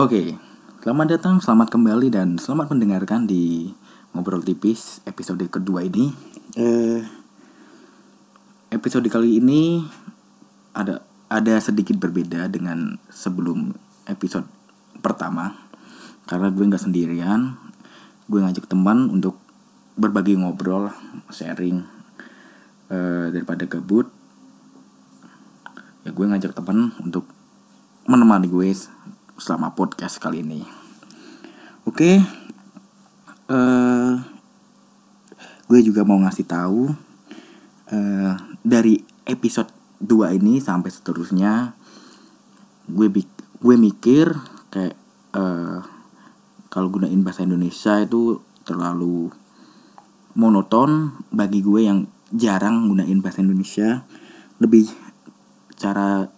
[0.00, 0.32] Oke,
[0.80, 3.68] selamat datang, selamat kembali dan selamat mendengarkan di
[4.16, 6.08] ngobrol tipis episode kedua ini.
[6.56, 7.04] Eh,
[8.72, 9.84] episode kali ini
[10.72, 13.76] ada ada sedikit berbeda dengan sebelum
[14.08, 14.48] episode
[15.04, 15.58] pertama
[16.30, 17.58] karena gue nggak sendirian,
[18.30, 19.36] gue ngajak teman untuk
[19.98, 20.88] berbagi ngobrol,
[21.28, 21.82] sharing
[22.88, 24.19] eh, daripada gabut.
[26.00, 27.28] Ya gue ngajak teman untuk
[28.08, 28.72] menemani gue
[29.36, 30.64] selama podcast kali ini.
[31.84, 32.24] Oke,
[33.52, 34.12] eh
[35.68, 36.88] gue juga mau ngasih tahu
[37.92, 38.32] eh
[38.64, 38.96] dari
[39.28, 39.68] episode
[40.00, 41.76] 2 ini sampai seterusnya
[42.88, 43.06] gue
[43.60, 44.32] gue mikir
[44.72, 44.96] kayak
[45.36, 45.80] eh
[46.72, 49.28] kalau gunain bahasa Indonesia itu terlalu
[50.32, 54.06] monoton bagi gue yang jarang gunain bahasa Indonesia
[54.62, 55.09] lebih
[55.80, 56.28] cara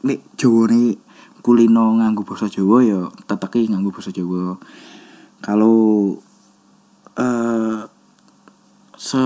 [0.00, 0.96] nek Jawa nih
[1.44, 4.56] kulino nganggo basa Jawa ya teteki nganggo basa Jawa.
[5.44, 6.16] Kalau
[7.20, 7.84] eh
[8.98, 9.22] se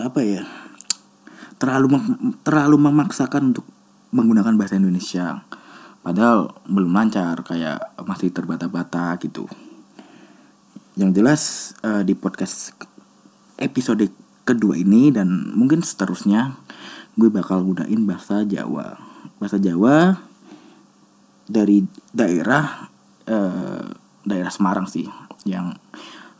[0.00, 0.46] apa ya
[1.58, 1.98] terlalu
[2.46, 3.66] terlalu memaksakan untuk
[4.14, 5.42] menggunakan bahasa Indonesia.
[6.06, 9.50] Padahal belum lancar kayak masih terbata-bata gitu.
[10.94, 11.42] Yang jelas
[11.82, 12.76] eh, di podcast
[13.58, 14.06] episode
[14.44, 16.54] kedua ini dan mungkin seterusnya
[17.14, 18.98] gue bakal gunain bahasa Jawa.
[19.38, 20.18] Bahasa Jawa
[21.46, 22.90] dari daerah
[23.28, 23.86] eh,
[24.24, 25.06] daerah Semarang sih
[25.44, 25.76] yang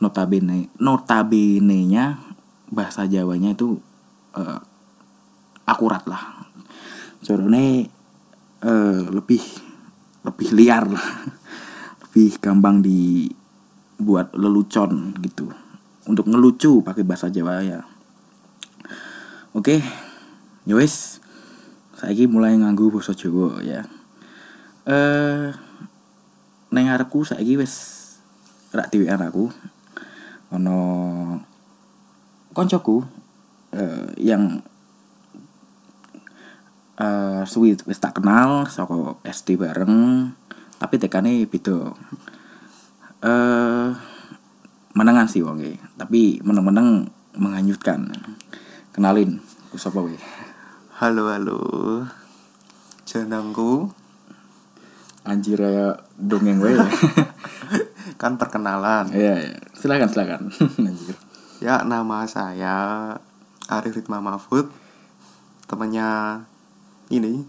[0.00, 2.19] notabene notabene nya
[2.72, 3.78] bahasa Jawanya itu
[4.34, 4.61] eh,
[5.64, 6.50] akurat lah.
[7.22, 7.86] Soalnya
[8.66, 9.42] eh, lebih
[10.27, 11.09] lebih liar lah.
[12.14, 15.50] Lebih gampang dibuat lelucon gitu.
[16.06, 17.83] Untuk ngelucu pakai bahasa Jawa ya.
[19.50, 19.83] Oke
[20.72, 21.20] wis
[21.92, 23.84] saiki mulai nganggo basa Jawa ya.
[24.88, 25.52] Eh
[26.72, 27.74] neng arepku saiki wis
[28.72, 29.53] rak dhewean aku
[30.50, 30.78] ono
[32.56, 33.04] koncoku
[33.76, 34.64] eh, yang
[36.97, 40.32] eh suwi wis tak kenal saka SD bareng
[40.80, 41.92] tapi tekane beda.
[43.20, 43.88] Eh
[44.94, 48.08] menengan sih wonge tapi meneng-meneng menghanyutkan.
[48.94, 49.42] Kenalin
[49.74, 49.98] ku sapa
[50.94, 51.59] Halo halo.
[53.03, 53.91] Jenengku?
[55.27, 56.87] Anjir ya dongeng we ya.
[58.22, 59.10] Kan perkenalan.
[59.10, 59.59] Iya, iya.
[59.75, 60.54] silakan silakan.
[60.87, 61.19] Anjir.
[61.59, 63.10] Ya nama saya
[63.66, 64.71] Arif Ritma Mahfud.
[65.66, 66.47] Temannya
[67.10, 67.43] ini.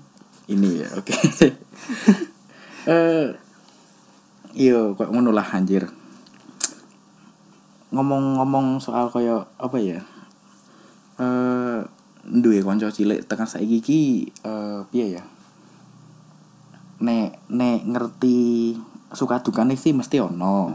[0.50, 1.14] Ini ya oke.
[2.90, 3.30] Eh
[4.58, 5.86] iyo kok ngono lah anjir.
[7.94, 10.02] Ngomong-ngomong soal koyo apa ya?
[11.22, 11.95] Eh
[12.26, 14.02] duwe kanca cilik tekan saiki iki
[14.42, 15.24] eh piye ya?
[17.02, 18.74] Nek nek ngerti
[19.14, 20.74] suka dukane sih mesti ono.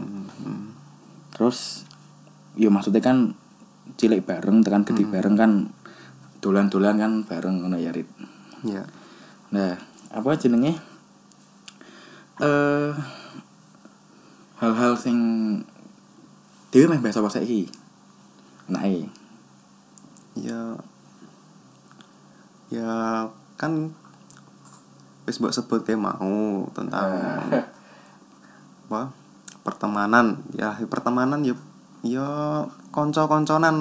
[1.35, 1.83] Terus
[2.55, 3.35] yo maksudnya kan
[3.99, 5.51] cilik bareng tekan gede bareng kan
[6.39, 8.07] dolan-dolan kan bareng ngono ya Rit.
[8.63, 8.87] Ya.
[9.51, 9.75] Nah,
[10.09, 10.79] apa jenenge?
[12.39, 12.91] Eh
[14.61, 15.17] hal-hal sing
[16.71, 17.67] dhewe meh bahasa bahasa iki.
[20.37, 20.79] Ya
[22.71, 23.27] Ya
[23.59, 23.91] kan
[25.27, 27.11] Wis mbok sebut kayak mau Tentang
[28.87, 29.11] Apa
[29.61, 31.53] Pertemanan Ya pertemanan ya
[32.01, 32.27] Ya
[32.89, 33.75] konco-konconan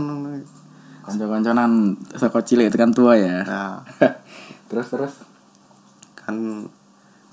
[1.00, 3.40] Kanca-kancanan saka cilik tekan tua ya.
[3.42, 3.80] Nah
[4.70, 5.14] terus terus
[6.14, 6.68] kan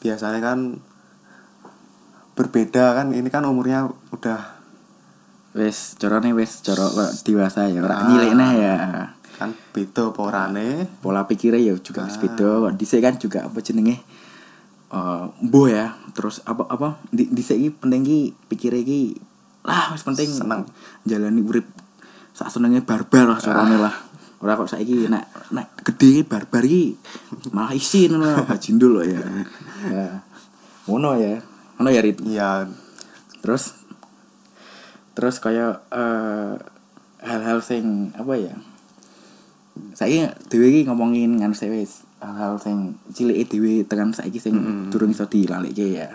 [0.01, 0.79] biasanya kan
[2.33, 4.57] berbeda kan ini kan umurnya udah
[5.53, 6.73] wis carane wis kok
[7.27, 8.09] dewasa ya, ora Ah.
[8.09, 8.75] cilik nah ya.
[9.37, 12.65] Kan beda porane Pola pikirnya ya juga wis beda.
[12.67, 14.01] Kok dhisik kan juga apa jenenge?
[14.89, 15.93] Eh mbuh ya.
[16.17, 19.13] Terus apa apa di dhisik iki penting ki pikire iki
[19.67, 20.63] lah wis penting Seneng.
[21.03, 21.67] jalani urip
[22.31, 23.95] sak senenge barbar lah carane lah.
[24.37, 26.93] Ora kok saiki nek nek gede barbar iki
[27.53, 29.21] malah isin ngono bajindul loh ya.
[29.89, 30.21] Ya.
[30.89, 31.41] Ngono ya.
[31.77, 32.17] Ngono ya Rit.
[32.25, 32.65] ya
[33.41, 33.77] Terus
[35.17, 36.53] terus kayak eh
[37.25, 38.53] hal-hal sing apa ya?
[40.47, 44.89] Dhewe iki ngomongin ngan wis hal-hal sing cilike dhewe tekan saiki sing Mm-mm.
[44.89, 45.25] durung iso
[45.97, 46.09] ya.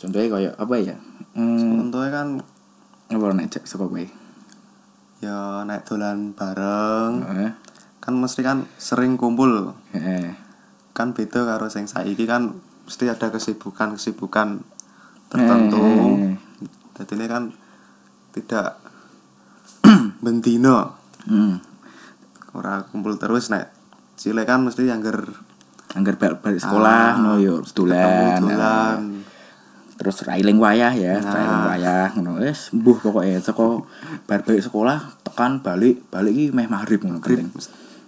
[0.00, 0.96] Contohnya kayak apa ya?
[1.36, 2.28] Hmm, contohnya kan
[3.10, 4.04] apa nek saka kowe?
[5.20, 7.50] ya naik dolan bareng Heeh.
[8.00, 10.32] kan mesti kan sering kumpul Heeh.
[10.96, 12.56] kan beda karo sing saiki kan
[12.88, 14.64] mesti ada kesibukan kesibukan
[15.28, 15.84] tertentu
[16.96, 17.42] jadi ini kan
[18.32, 18.80] tidak
[20.24, 21.60] bendino Hmm.
[22.50, 23.70] Ora kumpul terus nek
[24.18, 25.22] cilik kan mesti angger
[25.90, 28.98] anggar balik, balik sekolah Ah, no yo dolan nah.
[29.98, 31.34] terus railing wayah ya Nah.
[31.34, 32.30] railing wayah ngono.
[32.40, 33.84] Wis mbuh pokoke saka
[34.24, 37.50] bar balik sekolah tekan balik balik iki meh maghrib ngono penting.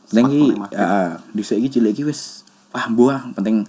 [0.08, 3.66] Penting iki heeh dhisik iki cilik iki wis wah mbuh ah, penting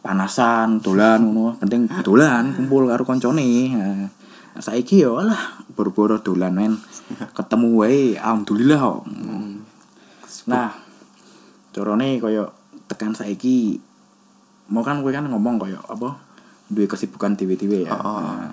[0.00, 4.08] panasan dolan ngono penting dolan kumpul karo koncone nah,
[4.62, 6.72] saiki yo alah boro-boro dolan men.
[7.36, 9.00] Ketemu wae alhamdulillah kok
[10.46, 10.70] nah
[11.70, 12.48] carane koyo
[12.86, 13.76] tekan saiki
[14.66, 16.16] mau kan kowe kan ngomong koyo apa
[16.66, 18.18] duwe kesibukan dhewe-dhewe ya Oh.
[18.18, 18.50] Nah,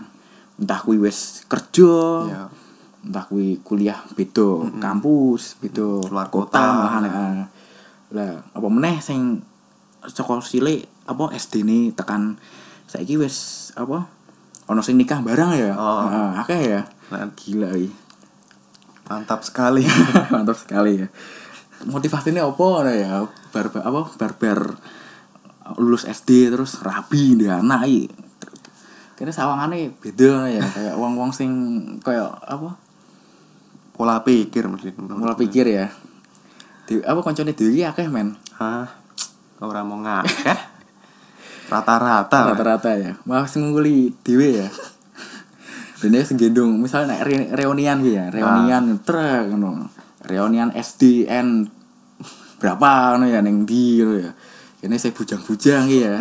[0.56, 1.94] entah kuwi wis kerja
[2.24, 2.44] Iya.
[3.02, 6.66] entah kuwi kuliah beda kampus beda Keluar kota kota.
[6.94, 7.46] malahan ya.
[8.12, 9.42] lah apa meneh sing
[10.04, 12.38] saka cilik apa SD ini tekan
[12.86, 13.36] saiki wis
[13.74, 14.06] apa
[14.64, 16.06] ono sing nikah bareng ya Oh.
[16.06, 17.90] Heeh, akeh ya Nah, gila iki
[19.04, 19.84] mantap sekali
[20.34, 21.08] mantap sekali ya
[21.88, 22.64] motivasinya apa?
[22.64, 24.60] Ngono ya barbar apa barbar
[25.80, 28.12] lulus SD terus rabi di anak iki
[29.14, 30.64] kene sawangane beda ngono ya.
[30.66, 31.52] Kayak wong-wong sing
[32.02, 32.76] kayak apa?
[33.94, 35.88] Pola pikir mesti mulai pikir ya.
[36.90, 38.36] Di apa koncone dhewe iki akeh men?
[38.58, 38.90] Ah
[39.64, 40.60] ora mau ngakeh.
[41.72, 43.16] Rata-rata rata-rata ya.
[43.24, 44.68] Malah sing nguli dhewe ya.
[46.04, 48.28] Dene sing gendong misalnya nek re- reunian gitu ya.
[48.28, 49.88] Reunian trek ngono
[50.28, 51.68] reunian SDN
[52.60, 54.32] berapa ngono ya ning ndi ngono ya
[54.84, 56.20] ini saya bujang-bujang ya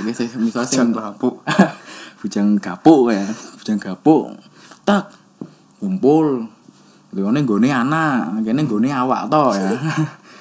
[0.00, 1.34] ini saya misalnya Bujang lapuk.
[2.20, 3.24] bujang gapuk ya
[3.60, 4.36] bujang gapuk
[4.84, 5.12] tak
[5.80, 6.48] kumpul
[7.10, 9.74] Gone gone anak, kene gone awak to ya.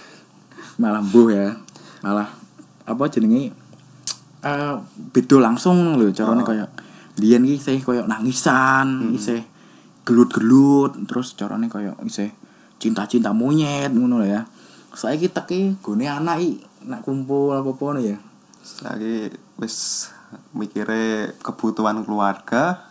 [0.81, 1.57] malah mbuh ya.
[2.05, 2.29] Malah
[2.85, 3.49] apa jenenge
[4.45, 4.73] eh
[5.09, 6.47] beda langsung lho carane Oh.
[6.47, 6.69] kaya
[7.17, 9.41] biyen ki isih kaya nangisan, isih
[10.05, 12.29] gelut-gelut, terus carane kaya isih
[12.79, 14.47] cinta-cinta monyet ngono ya.
[14.89, 18.17] Saiki teki gone anak iki nak kumpul apa-apa ngono ya.
[18.81, 20.07] lagi wis
[20.53, 22.85] mikire kebutuhan keluarga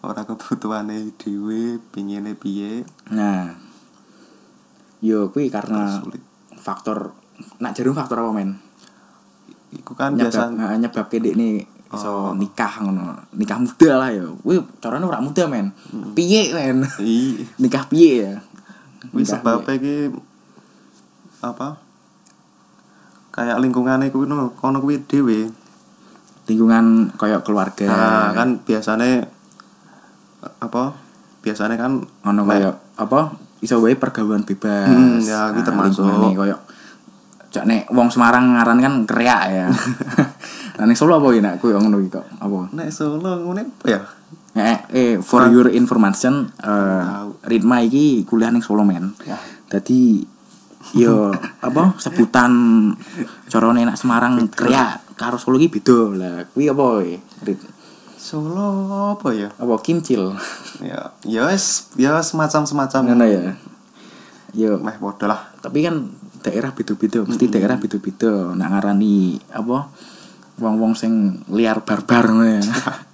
[0.00, 3.52] ora kebutuhane dhewe pingine piye Nah.
[5.00, 6.20] Yo kuwi karena Sulit.
[6.56, 7.12] faktor
[7.56, 8.50] nak jarum faktor apa men?
[9.70, 12.34] iku kan nyebab biasa uh, nyebabke dekne iso Oh.
[12.34, 13.16] nikah ngono.
[13.34, 14.24] Nikah muda lah ya.
[14.40, 15.72] Kuwi carane ora muda men.
[16.12, 16.84] Piye men?
[17.00, 18.32] i nikah piye ya?
[19.16, 20.12] Wis sebabnya iki
[21.40, 21.80] apa
[23.32, 25.48] kayak lingkungane kuwi no kono kuwi dhewe
[26.50, 27.86] lingkungan kayak keluarga.
[27.86, 29.22] nah kan biasane
[30.58, 30.92] apa
[31.40, 33.20] biasane kan ono nek- kayak apa?
[33.60, 34.88] Iso wae pergaulan bebas.
[34.88, 36.04] Hmm, ya, kuwi termasuk.
[36.04, 36.60] lingkungane kayak
[37.50, 39.66] cak nek wong Semarang ngaran kan kreak ya.
[40.80, 42.24] Nah ning Solo apa iki nak kuwi ngono iki kok?
[42.40, 42.72] Apa?
[42.72, 44.00] nek Solo ngene apa ya
[44.60, 47.30] Eh, eh for your information, eh Tahu.
[47.46, 49.16] Ritma iki kuliah ning Solo men.
[49.24, 49.38] Ya.
[49.70, 50.20] Dadi
[50.96, 51.30] yo
[51.66, 52.52] apa sebutan
[53.46, 55.98] carane nak Semarang kriya karo Solo iki beda.
[56.16, 57.20] Lah kuwi apa we?
[57.44, 57.60] Rit?
[58.20, 60.36] Solo apa ya Apa kimcil?
[60.80, 63.42] ya ya wis ya semacam semacam Ngono ya.
[64.50, 66.10] Yo, meh padha lah tapi kan
[66.42, 68.56] daerah beda-beda, mesti daerah beda-beda.
[68.56, 69.92] Nak ngarani apa
[70.60, 72.64] wong-wong sing liar barbar ngono ya.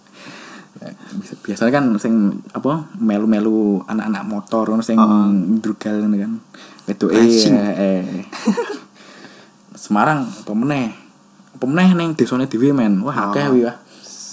[0.77, 2.15] Biasa- Biasanya kan sing
[2.51, 4.99] apa melu-melu anak-anak motor ngono sing
[5.59, 6.33] drugal ngono kan.
[6.87, 7.55] Wedoke Racing.
[7.55, 8.03] eh, eh.
[9.77, 10.93] Semarang apa meneh?
[11.53, 13.01] Apa meneh ning desane dhewe men.
[13.01, 13.77] Wah akeh kuwi wah.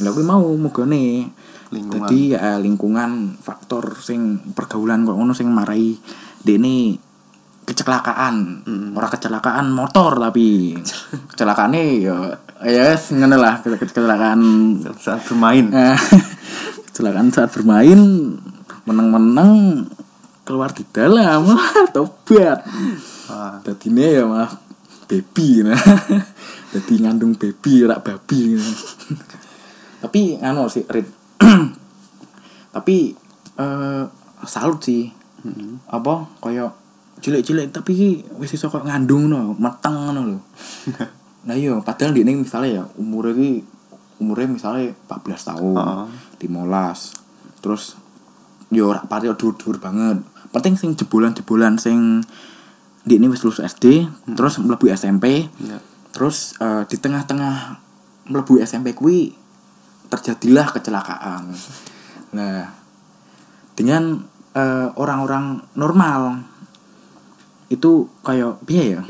[0.01, 1.29] Lah kuwi mau mugane
[1.73, 2.05] Lingkungan.
[2.05, 5.97] Jadi ya lingkungan faktor sing pergaulan kok ngono sing marai
[6.37, 6.93] dene
[7.65, 8.61] kecelakaan.
[8.93, 10.77] Ora kecelakaan motor tapi
[11.33, 12.13] kecelakaane ya
[12.63, 14.39] ya yes, ngono lah ke- kecelakaan.
[14.97, 15.67] Saat bermain.
[15.69, 15.97] Eh,
[16.91, 17.99] kecelakaan saat bermain
[18.83, 19.87] menang-menang
[20.43, 21.47] keluar di dalam
[21.95, 22.63] tobat.
[23.31, 24.49] Wah, dadine ya mah
[25.07, 25.77] baby nah.
[26.73, 28.57] Dadi ngandung baby rak babi
[30.03, 31.07] tapi anu sih Rit.
[32.75, 33.15] Tapi
[33.55, 34.03] eh
[34.43, 35.07] salut sih.
[35.87, 36.67] Apa kaya
[37.23, 40.39] cilik-cilik tapi wis iso kok ngandung no meteng ngono lho
[41.43, 43.51] nah iya padahal dia misalnya ya umurnya iki
[44.23, 46.07] umurnya misalnya 14 tahun Heeh.
[46.47, 47.99] 15 terus
[48.73, 50.23] yo ora pati dur-dur banget.
[50.49, 52.21] Penting sing jebolan-jebolan sing
[53.03, 55.77] di ini wis lulus SD terus mlebu SMP Iya.
[56.15, 57.83] terus eh, di tengah-tengah
[58.31, 59.35] mlebu SMP kuwi
[60.07, 61.51] terjadilah kecelakaan.
[62.33, 62.71] Nah
[63.75, 64.23] dengan
[64.55, 66.45] eh, orang-orang normal
[67.69, 69.01] itu kayak piye ya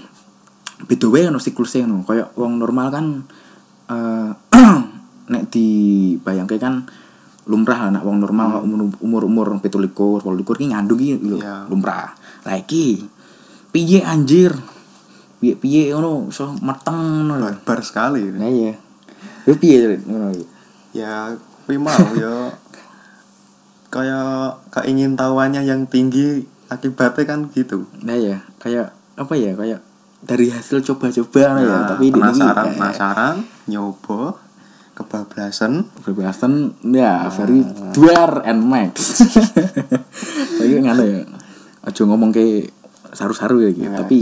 [0.86, 2.04] beda wae ono siklusnya ngono.
[2.08, 3.06] Kayak wong normal kan
[3.92, 4.30] eh
[5.32, 6.84] nek dibayangke kan
[7.44, 11.38] lumrah lah nek wong normal kok umur umur umur 17 18 ki ngandung ki lho
[11.40, 11.68] Iya.
[11.68, 12.16] lumrah.
[12.48, 13.04] Lah iki
[13.72, 14.56] piye anjir?
[15.44, 17.52] Piye-piye ngono iso meteng ngono lho.
[17.52, 18.74] barbar sekali Nah iya.
[19.44, 20.32] Yo piye ngono
[20.96, 21.36] ya
[21.68, 22.52] kuwi mau ya
[23.92, 27.86] kayak keingin tahuannya yang tinggi akibatnya kan gitu.
[28.02, 29.54] Nah iya, kayak apa ya?
[29.54, 29.86] Kayak
[30.24, 33.36] dari hasil coba-coba ya, Nah, tapi di penasaran ini penasaran
[33.68, 34.22] nyoba
[34.94, 36.54] kebablasan Kebebasan
[36.86, 39.26] ya very duar and max.
[40.58, 41.22] Kayak ngono ya.
[41.84, 42.72] Aja ngomong ke
[43.12, 44.00] saru-saru ya gitu, Yes.
[44.00, 44.20] tapi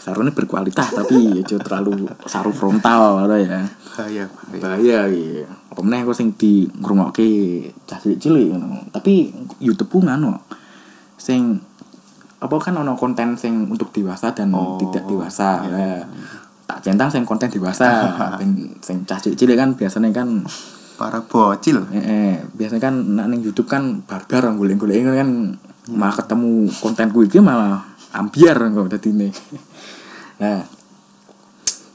[0.00, 3.60] sarunya berkualitas tapi aja terlalu saru frontal ngono ya.
[3.94, 4.24] bahaya
[4.58, 5.44] bahaya gitu.
[5.70, 7.28] Apa meneh kok sing di ngrungokke
[7.84, 8.48] cah cilik-cilik.
[8.90, 9.30] Tapi
[9.60, 10.40] YouTube ku ngono.
[11.14, 11.56] Sing
[12.44, 15.64] apa kan ono konten sing untuk dewasa dan Oh, tidak dewasa.
[15.64, 16.04] ya.
[16.64, 17.88] Tak centang sing konten dewasa,
[18.38, 20.44] ben sing cah cilik-cilik kan biasanya kan
[20.94, 21.88] para bocil.
[21.88, 25.56] Eh, eh, biasanya kan nak ning YouTube kan barbar golek-golek kan
[25.88, 27.80] malah ketemu konten gue iki malah
[28.12, 29.28] ambiar kok dadi ini.
[30.34, 30.66] Nah,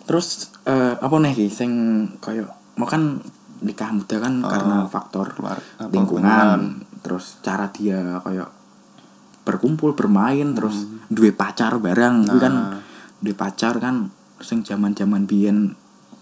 [0.04, 1.72] terus eh, apa nih sing
[2.18, 3.20] kaya mau kan
[3.60, 5.60] nikah muda kan karena faktor keluar-
[5.92, 8.48] lingkungan, terus cara dia kayak
[9.48, 12.26] berkumpul bermain terus duwe pacar bareng.
[12.40, 12.80] Kan Nah.
[13.20, 15.76] duwe pacar kan sing zaman-zaman biyen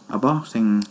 [0.10, 0.82] apa sing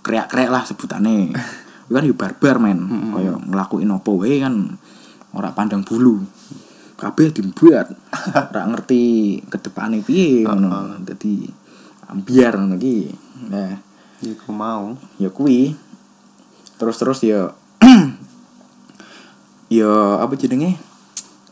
[0.00, 1.34] krek-krek lah sebutane.
[1.86, 2.82] Kan yo barbar men.
[3.14, 4.74] Kaya ngelakuin apa wae kan
[5.30, 6.18] ora pandang bulu.
[6.98, 7.92] Kabeh dibuat.
[8.50, 10.98] Ora ngerti kedepane piye ngono.
[11.06, 11.46] Dadi
[12.10, 13.06] ambiar ngono iki.
[13.52, 13.76] Nah.
[14.18, 14.98] Iku mau.
[15.22, 15.78] Ya kuwi.
[16.74, 17.54] Terus terus ya
[19.78, 20.74] ya apa jenenge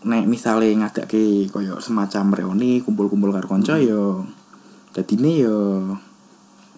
[0.05, 4.21] nek misale ngadake kaya semacam reuni kumpul-kumpul karo kanca ya
[4.93, 5.57] dadine ya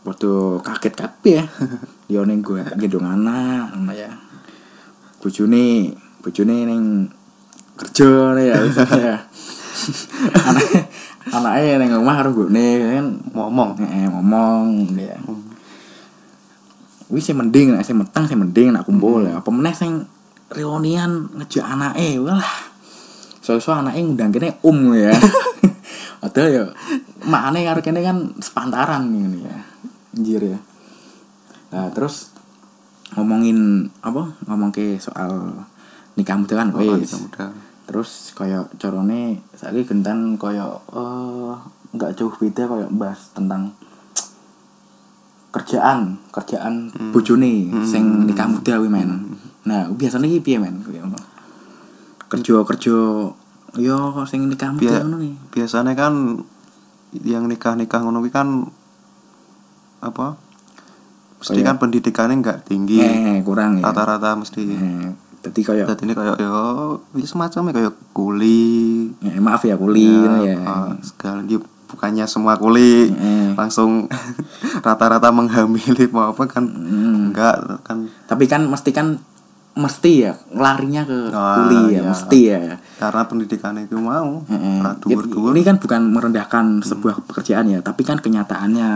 [0.07, 1.43] padha kaget kabeh.
[1.43, 1.45] Ya
[2.15, 4.11] ya ning gue gendong anak ngono ya.
[5.19, 5.91] Bojone
[6.23, 6.83] bojone ning
[7.77, 9.15] kerja ya misalnya
[10.49, 10.67] anak
[11.29, 15.19] anaknya ning omah karo gone kan ngomong eh ngomong ya.
[17.11, 19.43] Wis sing mending nek sing meteng sing mending nak kumpul ya.
[19.43, 20.07] Apa meneh sing
[20.55, 22.76] reunian ngejak anake walah
[23.47, 25.15] so-so anake ngundang kene um ya.
[26.23, 26.65] Padahal ya
[27.23, 29.57] makane karo kene kan sepantaran ngene ya
[30.11, 30.59] anjir ya.
[31.71, 32.35] Nah terus
[33.15, 34.35] ngomongin apa?
[34.51, 35.63] Ngomong ke soal
[36.19, 37.15] nikah muda kan Oh, wis.
[37.15, 37.47] nikah muda.
[37.87, 41.55] terus kayak carane saiki gentan kayak eh
[41.95, 43.71] nggak jauh beda kayak bahas tentang
[45.55, 49.39] kerjaan kerjaan bojone sing nikah muda kuwi men.
[49.65, 50.83] Nah biasanya iki piye men
[52.29, 52.97] kuwi ngono kerja kerja
[53.77, 56.41] yo sing nikah muda Bia- ngono nih biasanya kan
[57.15, 58.67] yang nikah nikah ngono kuwi kan
[59.99, 60.37] apa
[61.37, 62.97] mesti Kayak- kan pendidikannya nggak tinggi.
[62.97, 63.85] Eh kurang ya.
[63.85, 64.63] Rata-rata mesti.
[64.65, 66.49] Eh, jadi kayak jadi ini kayak ya
[67.13, 69.13] ya semacamnya kayak kuli.
[69.21, 70.57] Eh, maaf ya kuli ngono ya.
[70.59, 73.13] ah, segala ya, bukannya semua kuli.
[73.13, 73.53] Eh.
[73.53, 74.09] langsung
[74.87, 77.31] rata-rata menghamili mau apa kan Hmm.
[77.31, 78.09] enggak kan.
[78.27, 79.21] Tapi kan mesti kan
[79.77, 82.03] mesti ya larinya ke Ah, kuli ya iya.
[82.09, 82.61] mesti ya
[82.97, 84.41] karena pendidikan itu mau
[85.05, 85.53] dhuwur-dhuwur.
[85.53, 88.89] Ini kan bukan merendahkan sebuah pekerjaan ya, tapi kan kenyataannya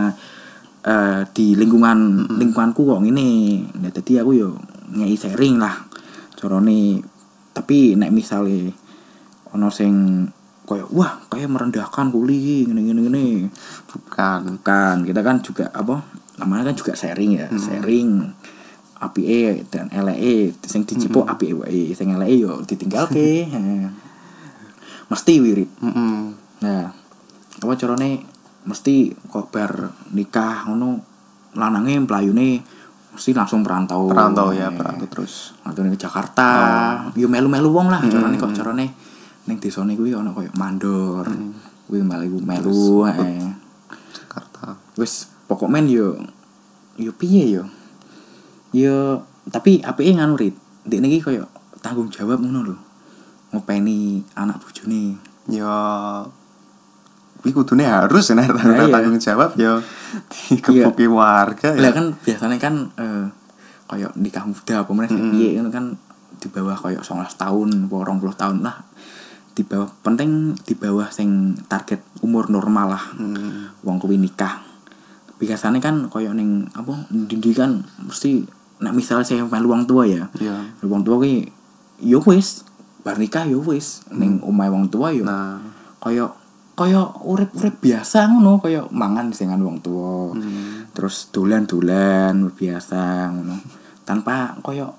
[0.81, 3.61] eh, di lingkungan lingkunganku kok ini.
[3.77, 4.57] Nah, jadi aku yo
[4.97, 5.85] ngei sharing lah.
[6.33, 6.97] Corone
[7.53, 8.73] tapi nek misale
[9.53, 10.25] ono sing
[10.65, 13.25] koyo wah kayak merendahkan kuli ngene ngene ngene.
[13.85, 16.01] bukan Bukan, kita kan juga apa?
[16.41, 18.25] Namanya kan juga sharing ya, sharing
[19.01, 23.49] APE dan LE sing dicipok APE wae, sing LE yo ditinggalke.
[25.11, 25.67] Mesti wirid.
[25.83, 26.13] Mm-mm.
[26.61, 26.87] Nah,
[27.59, 28.23] apa carane
[28.61, 31.01] mesti kok bar nikah ngono
[31.57, 32.61] lanange mlayune
[33.11, 34.07] mesti langsung perantau.
[34.07, 36.47] perantau ya Eh, perantau terus Perantau ke Jakarta.
[37.17, 38.87] Yo melu-melu wong lah carane kok carane
[39.49, 41.27] ning desane kuwi ana koyo mandor.
[41.89, 43.51] Kuwi melu melu eh.
[44.15, 46.15] Jakarta Wis pokok men yo
[46.95, 47.67] yo piye yo.
[48.71, 50.55] Yo tapi apike nganu rit.
[50.87, 51.45] Ndek iki koyo
[51.79, 52.75] tanggung jawab ngono lho.
[53.51, 55.17] Ngopeni anak bojone.
[55.49, 55.73] ya
[57.41, 58.93] Wih kudune harus ya tanggung, Nah, iya.
[58.93, 59.81] tanggung jawab ya
[60.29, 61.97] dikepuki warga Lah ya.
[61.97, 63.25] kan biasanya kan eh
[63.89, 65.85] kayak nikah muda apa meneh sing piye ngono kan
[66.37, 68.77] di bawah kayak 19 tahun apa 20 tahun lah.
[69.57, 73.03] Di bawah penting di bawah sing target umur normal lah.
[73.17, 73.73] Hmm.
[73.81, 74.61] Wong kuwi nikah.
[75.41, 78.45] Biasanya kan kayak ning apa pendidikan mesti
[78.81, 80.25] nek misalnya saya melu wong tua ya.
[80.41, 80.57] Iya.
[80.83, 81.47] Wong tua ki
[82.01, 82.65] yo wis
[83.05, 84.01] bar nikah yo wis.
[84.09, 85.61] Ning omahe wong tua yo Nah,
[86.01, 86.27] kaya
[86.73, 90.33] kaya urip-urip biasa ngono kaya mangan dengan wong tua.
[90.33, 90.89] Hmm.
[90.91, 93.61] terus dolan-dolan biasa ngono.
[94.03, 94.89] Tanpa kaya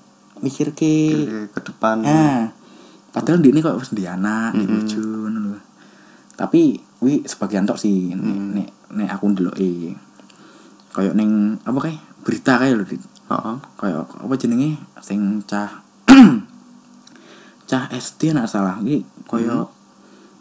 [0.43, 1.23] mikir ke
[1.55, 2.51] ke, depan nah
[3.15, 5.59] padahal dia ini kok wis di anak di bojo ngono lho.
[6.35, 9.93] tapi wi sebagian tok sih nek nek, nek aku ndeloki.
[10.93, 13.03] Kayak ning apa kayak berita kayak lho Dit.
[13.33, 13.57] Heeh.
[13.75, 15.81] kayak apa jenenge sing cah
[17.69, 19.65] cah SD nek salah iki kaya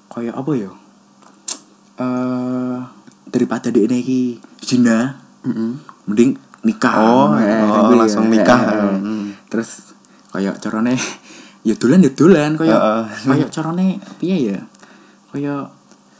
[0.08, 0.70] kaya apa ya
[1.96, 2.78] eh
[3.32, 5.72] daripada dia iki zina Heeh.
[6.04, 8.00] mending nikah Oh, Eh, oh, kuwi ya.
[8.06, 8.60] langsung nikah.
[8.62, 8.96] Eh, eh.
[9.02, 9.26] Hmm.
[9.50, 9.96] terus
[10.30, 10.94] kaya carane
[11.66, 13.04] ya dolan ya dolan kaya Heeh.
[13.26, 14.60] kaya carane piye ya
[15.32, 15.66] kaya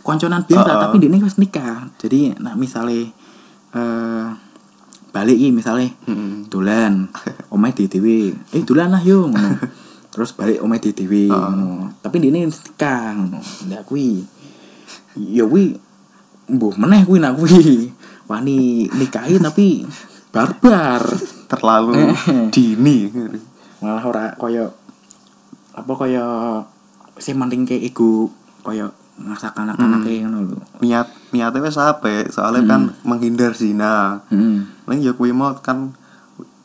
[0.02, 0.82] konconan biasa Heeh.
[0.82, 3.12] tapi dia wis nikah jadi nak misale
[3.72, 4.28] eh
[5.12, 6.48] balik iki misale Heeh.
[6.48, 7.12] dolan
[7.52, 9.60] omahe di dhewe eh dolan lah ngono.
[10.12, 11.92] Terus balik omahe di dhewe ngono.
[12.00, 13.38] Tapi dene nikah ngono.
[13.68, 14.24] Ndak kuwi.
[15.20, 15.76] Ya kuwi
[16.48, 17.92] mbuh meneh kuwi nak kuwi.
[18.26, 19.84] Wani nikahi tapi
[20.32, 21.04] barbar.
[21.52, 22.16] Terlalu
[22.48, 23.12] dini.
[23.82, 24.70] malah ora kaya
[25.74, 26.24] apa kaya
[27.18, 28.30] sing mending ke ego
[28.62, 28.88] kaya
[29.18, 30.58] masakan anak-anake ngono lho.
[30.80, 34.24] Niat niatnya wis apik, soalnya kan menghindar zina.
[34.32, 35.94] heeh Ning ya kuwi mau kan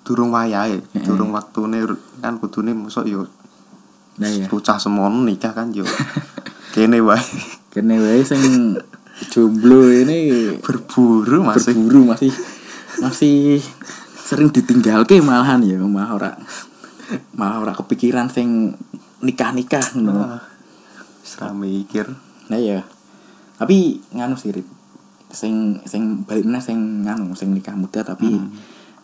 [0.08, 1.84] durung wayahe, durung waktune
[2.24, 3.28] kan kudune mosok yo
[4.18, 5.86] nah ya bocah semono nikah kan yo
[6.74, 7.22] kene wae
[7.70, 8.74] kene wae sing
[9.30, 12.34] jomblo ini berburu masih berburu masih
[12.98, 13.62] masih
[14.18, 16.32] sering ditinggalke malahan ya malah ora
[17.38, 18.74] malah ora kepikiran sing
[19.22, 20.38] nikah-nikah ngono.
[20.38, 20.44] Ah,
[21.26, 22.08] Serah mikir.
[22.48, 22.86] Nah ya.
[23.58, 24.68] Tapi nganu sih Rit.
[25.28, 28.40] Sing sing balik meneh sing nganu sing nikah muda tapi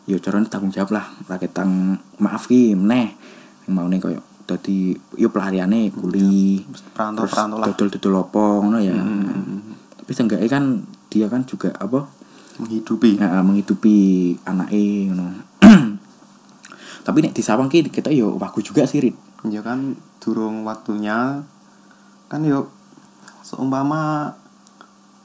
[0.08, 1.06] ya carane tanggung jawab lah.
[1.28, 3.16] Ora ketang maaf ki meneh.
[3.64, 6.64] Sing maune koyo dadi yo pelariane kuli.
[6.96, 8.96] Perantau-perantau lah Dodol-dodol opo ngono ya.
[10.04, 12.08] Tapi seenggaknya kan dia kan juga apa
[12.60, 13.18] menghidupi.
[13.18, 13.98] ya, menghidupi
[14.44, 15.28] anake ngono.
[17.06, 19.16] Tapi nek disawang ki kita yo bagus juga sih Rit.
[19.48, 21.44] Ya kan durung waktunya
[22.32, 22.72] kan yo
[23.44, 24.32] seumpama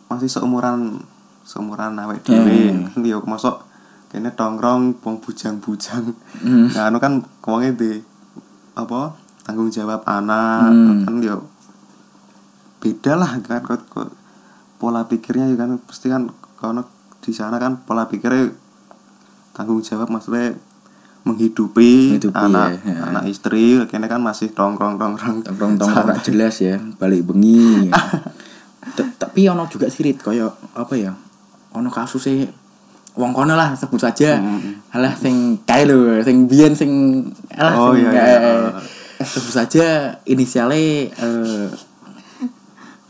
[0.08, 1.00] masih seumuran
[1.42, 3.00] seumuran awake dhewe Hmm.
[3.02, 3.64] yo masuk
[4.08, 6.16] kene tongkrong wong bujang-bujang.
[6.40, 6.68] Hmm.
[6.68, 8.00] Nah, anu kan wonge di
[8.72, 11.04] apa tanggung jawab anak Hmm.
[11.04, 11.44] kan yo
[12.78, 14.08] beda lah kan kok, kok
[14.78, 16.86] pola pikirnya ya kan pasti kan kalau
[17.18, 18.54] di sana kan pola pikirnya
[19.50, 20.54] tanggung jawab maksudnya
[21.26, 23.00] menghidupi, Menghidupi, anak ya, ya.
[23.04, 27.92] anak istri kayaknya kan masih tongkrong tongkrong tongkrong tongkrong jelas ya balik bengi ya.
[29.38, 31.14] Tapi ono juga sirit koyo apa ya
[31.70, 32.50] ono kasusnya
[33.14, 34.34] wong kono lah sebut saja.
[34.42, 34.82] Hmm.
[34.90, 37.22] alah sing kae lho sing biyen sing
[37.54, 38.74] alah Oh, sing iya, iya.
[39.22, 39.86] sebut saja
[40.26, 41.70] inisialnya eh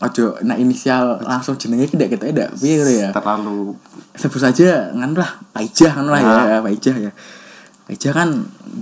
[0.04, 3.08] ojo nah inisial langsung jenenge tidak kita tidak piye ya?
[3.08, 3.72] Terlalu.
[4.12, 6.44] Sebut saja ngan lah Paijah kan lah Nah.
[6.44, 7.10] ya Paijah ya.
[7.88, 8.28] Paijah kan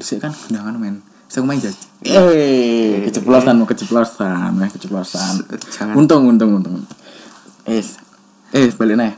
[0.02, 0.98] dhisik kan gunangan men.
[1.30, 1.78] Saya main jadi
[2.10, 3.06] eh.
[3.06, 5.46] Keceplosan mau keceplosan eh keceplosan.
[5.94, 6.82] Untung untung untung
[7.66, 7.82] eh
[8.52, 9.12] eh balik nih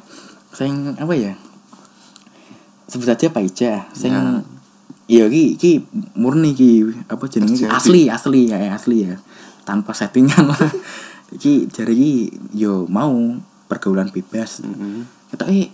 [0.53, 1.33] sing apa ya?
[2.89, 4.41] Sebut saja Paijah sing Ya.
[5.09, 5.71] iya ki ki
[6.17, 7.69] murni ki apa jenenge ki?
[7.69, 8.09] Asli.
[8.09, 9.17] Asli ya asli ya.
[9.65, 10.57] Tanpa settingan lah.
[11.37, 12.13] Iki jari ki
[12.57, 13.13] yo mau
[13.69, 14.65] pergaulan bebas.
[14.65, 15.05] Mm-mm.
[15.29, 15.69] kita eh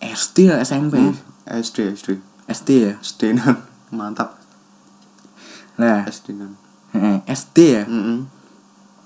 [0.00, 1.12] SD lah SMP Hmm.
[1.44, 2.08] SD SD
[2.48, 2.92] SD ya?
[3.04, 3.60] SD nan
[3.92, 4.40] mantap.
[5.76, 6.56] Nah SD nan
[7.28, 7.84] SD ya?
[7.84, 8.24] Mm-mm.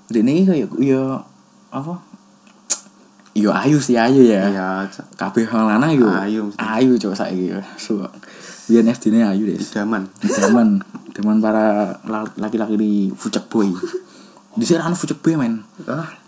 [0.07, 1.19] di ini kayak yo
[1.67, 1.99] apa
[3.37, 4.49] yo ayu sih ayu ya.
[4.49, 6.49] Ya c- kabeh wong lanang yo Ayu.
[6.57, 7.53] ayu cok saiki.
[7.77, 8.09] Suwe
[8.65, 10.09] biyen SD ne ayu deh idaman.
[10.19, 10.81] Zaman
[11.13, 11.65] zaman para
[12.03, 13.69] la- laki-laki di fucek boy.
[14.53, 15.61] Di sini kan fucek boy men.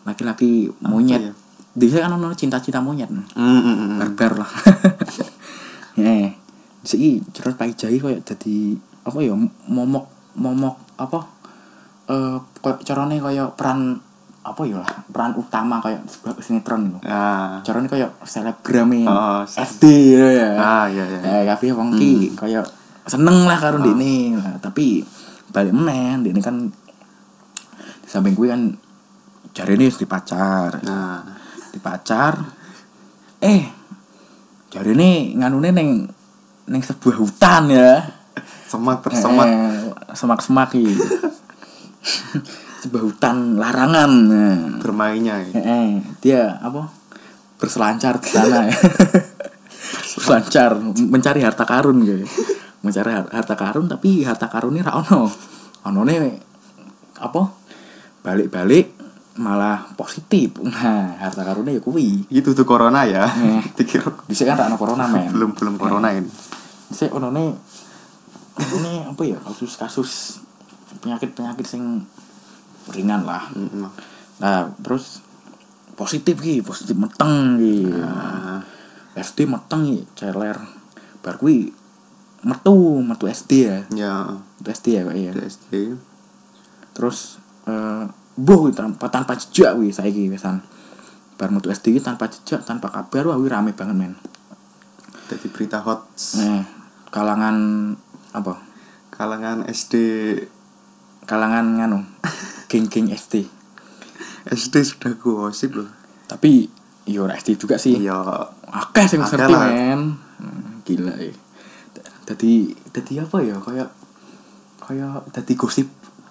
[0.06, 0.86] Laki-laki ya?
[0.86, 1.24] monyet.
[1.69, 3.10] di sini kan ono cinta-cinta monyet.
[3.10, 3.98] Mm-mm.
[3.98, 4.52] barbar lah.
[6.00, 6.32] Ya
[6.80, 8.72] sih cerita pai jai kayak jadi
[9.04, 9.36] apa ya
[9.67, 10.08] momok
[10.39, 11.28] momok apa
[12.08, 14.00] eh kayak carane kayak peran
[14.39, 19.84] apa ya lah peran utama kayak sebuah sinetron gitu ah carane kayak selebgram Oh, SD
[20.15, 20.49] gitu ya.
[20.56, 22.65] Ah ya ya eh tapi wong ki kayak
[23.06, 25.04] seneng lah karo ini lah tapi
[25.52, 26.71] balik meneh ini kan
[27.99, 28.62] di samping gue kan
[29.52, 31.25] cari ini di pacar nah
[31.69, 32.34] di pacar
[33.41, 33.62] eh
[34.69, 35.89] jadi ini nganune neng
[36.69, 37.97] neng sebuah hutan ya.
[38.69, 39.49] Semak tersemak
[40.13, 40.39] semak.
[40.45, 40.69] Semak
[42.80, 44.12] sebuah hutan larangan.
[44.28, 44.60] Nah.
[44.80, 45.52] bermainnya ya.
[45.54, 45.89] Eh, eh,
[46.24, 46.88] dia apa?
[47.60, 48.24] Berselancar.
[48.24, 48.68] Di sana.
[48.68, 48.76] Ya
[50.20, 50.76] berselancar
[51.10, 52.28] mencari harta karun gitu
[52.84, 55.32] mencari har- harta karun tapi harta karunnya ra ono.
[55.88, 56.02] Ono
[57.20, 57.42] apa?
[58.24, 59.00] Balik-balik
[59.39, 60.60] malah positif.
[60.60, 62.28] Nah harta karunnya ya kuwi.
[62.28, 63.28] Gitu tuh corona ya.
[63.28, 63.63] Eh.
[63.80, 64.12] dikira.
[64.28, 65.32] Bisa kan ra ono corona men.
[65.32, 66.30] belum belum corona ini.
[66.92, 67.56] Bisa ono ne
[68.60, 69.39] ini apa ya?
[69.39, 70.44] Kasus-kasus
[71.00, 72.04] penyakit-penyakit sing
[72.92, 73.52] ringan lah.
[73.52, 73.92] Mm-mm.
[74.39, 75.20] Nah, terus
[76.00, 77.92] positif ki positif meteng ki.
[78.00, 78.63] Ah,
[79.20, 80.56] SD meteng ki celer.
[81.20, 81.76] Bar kuwi
[82.48, 83.78] metu metu SD ya.
[83.92, 84.13] Ya.
[84.60, 85.72] Metu SD ya kok iya di SD
[87.00, 88.04] terus eh
[88.36, 90.60] boh tanpa tanpa jejak wi saiki wisan
[91.39, 94.13] bar metu SD ki tanpa jejak tanpa kabar wah wi rame banget men.
[95.32, 96.04] Jadi berita hot.
[96.36, 96.63] Eh
[97.08, 97.56] kalangan
[98.36, 98.60] apa?
[99.15, 99.96] Kalangan SD
[101.30, 102.00] kalangan nganu
[102.65, 103.46] geng-geng SD
[104.50, 105.89] SD sudah gosip loh.
[106.26, 106.65] Tapi
[107.06, 108.02] yo ora SD juga sih.
[108.02, 108.18] Iya.
[108.65, 110.18] Akeh sing ngerti men.
[110.42, 111.34] Hmm, gila ya
[112.30, 112.54] jadi
[112.94, 113.89] jadi apa ya kayak
[114.86, 115.89] kayak jadi gosip.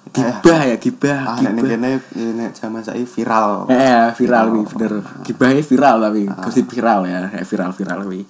[0.09, 1.77] Gibah ya gibah ah gibah.
[1.77, 3.67] nek zaman saya viral.
[3.69, 4.93] Eh viral wi bener.
[5.27, 6.39] Gibahnya viral tapi Ah.
[6.47, 8.23] gosip viral ya viral viral wi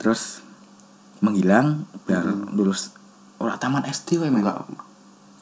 [0.00, 0.40] terus
[1.20, 2.24] menghilang biar
[2.56, 2.96] lulus.
[3.38, 4.42] Ora taman SD wae men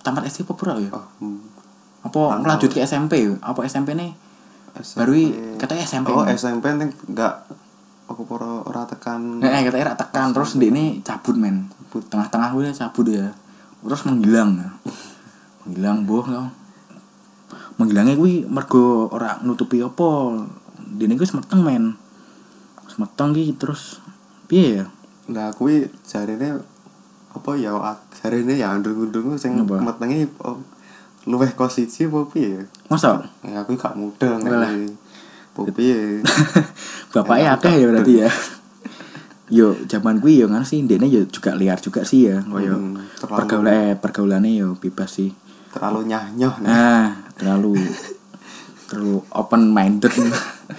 [0.06, 0.90] taman SD apa pura ya?
[0.94, 1.38] Oh hmm.
[2.06, 4.14] apa Kurang lanjut ke SMP apa SMP nih?
[4.78, 4.98] SMP.
[5.02, 5.12] Baru
[5.58, 6.38] katanya SMP oh nih.
[6.38, 7.34] SMP nih enggak
[8.06, 9.42] aku poro ora tekan.
[9.42, 10.30] Eh, katanya rak tekan.
[10.30, 11.66] Terus dia ini cabut men.
[11.70, 12.02] Cabut.
[12.06, 13.34] tengah-tengah gue cabut ya.
[13.82, 14.68] Terus menghilang ya.
[15.66, 16.50] menghilang boh no.
[17.76, 20.08] menghilangnya gue mergo ora nutupi apa.
[20.96, 21.98] Dia gue semeteng men.
[22.88, 24.00] Semeteng gitu terus.
[24.46, 24.86] Piye ya?
[25.26, 26.62] Lah kuwi jarine
[27.36, 27.72] apa ya
[28.14, 29.76] jarine ya ndung-ndung sing Apa?
[29.78, 30.56] metengi oh,
[31.24, 32.64] luweh kos siji apa piye?
[32.86, 34.96] masa Ya aku gak mudeng nek
[35.52, 36.24] apa piye.
[37.12, 38.30] bapaknya Enak, akeh ya berarti ya
[39.46, 42.98] yo zaman gue yo kan sih ndekne yo juga liar juga sih ya koyo Hmm,
[43.16, 45.30] pergaulan eh pergaulannya yo bebas sih
[45.70, 46.66] Terlalu nyah-nyoh nih.
[46.66, 47.76] Nah, terlalu
[48.88, 50.08] terlalu open minded.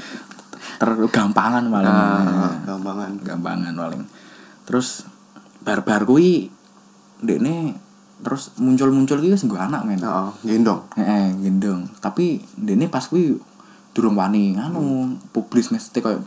[0.81, 1.93] terlalu gampangan malah.
[2.25, 3.11] Ah, gampangan.
[3.21, 4.01] gampangan paling.
[4.65, 5.05] Terus
[5.67, 6.47] bar-bar kuwi
[7.19, 7.75] ndekne
[8.23, 9.99] terus muncul-muncul wis nggo anak men.
[9.99, 10.87] Heeh, gendong.
[10.95, 11.91] Heeh, gendong.
[11.99, 13.35] Tapi ndekne pas kuwi
[13.91, 16.23] durung wani anu publis mesti koyo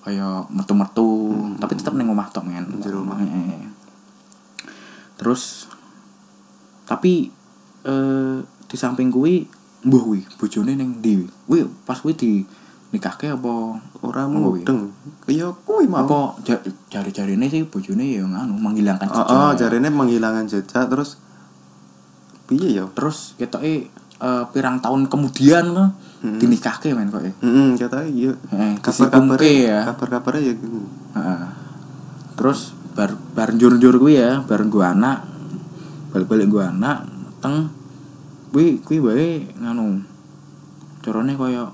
[0.00, 2.66] kaya metu-metu, tapi tetep ning omah tok men.
[2.82, 3.22] Jero omah.
[3.22, 3.70] Heeh.
[5.14, 5.70] Terus
[6.82, 7.30] tapi
[7.86, 9.46] eh di samping kuwi
[9.86, 11.30] mbuh kuwi bojone ning ndi?
[11.46, 12.42] Kuwi pas kuwi di
[12.90, 14.60] nikahke apa Ora kuwi?
[14.60, 14.90] mudeng.
[15.20, 16.02] Kaya kuwi mau.
[16.02, 19.30] Apa ja- jari-jarine sih bojone ya nganu menghilangkan Oh, jejak.
[19.30, 21.20] oh jarine menghilangkan jejak terus
[22.44, 22.84] piye ya?
[22.90, 23.86] Terus ketoke
[24.20, 25.86] eh pirang tahun kemudian lo
[26.20, 26.36] Hmm.
[26.36, 27.24] dinikahke men kok.
[27.24, 28.36] Heeh, kata iya.
[28.50, 29.78] Heeh, Kabar-kabarnya disibungke ya.
[29.86, 30.80] Kabar-kabarnya ya gitu.
[31.14, 31.40] Heeh.
[32.36, 32.60] Terus
[32.92, 35.24] bar bar njur-njur kuwi ya, bar gua anak
[36.10, 37.06] balik-balik gua anak
[37.38, 37.70] teng
[38.50, 40.02] kuwi kuwi wae nganu
[41.00, 41.70] carane kaya